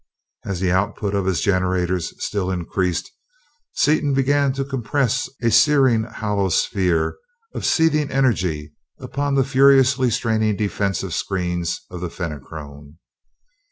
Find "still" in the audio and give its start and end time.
2.17-2.49